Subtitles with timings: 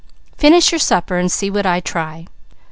[0.35, 2.25] "Finish your supper, and see what I try."